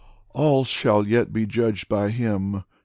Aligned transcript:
All 0.31 0.63
shall 0.65 1.05
yet 1.07 1.31
be 1.31 1.45
judged 1.45 1.87
by 1.87 2.09
Him. 2.09 2.63